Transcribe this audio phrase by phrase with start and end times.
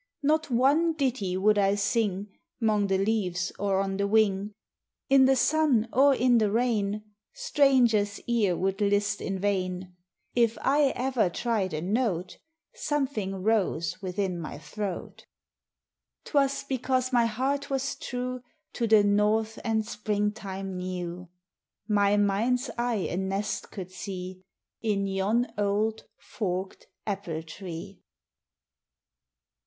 [0.23, 4.55] Not one ditty would I sing, 'Mong the leaves or on the wing,
[5.09, 9.95] In the sun or in the rain; Stranger's ear would list in vain.
[10.33, 12.39] If I ever tried a note,
[12.73, 15.27] Something rose within my throat.
[16.25, 18.41] 'Twas because my heart was true
[18.73, 21.29] To the North and spring time new;
[21.87, 24.41] My mind's eye a nest could see
[24.81, 28.01] In yon old, forked apple tree!"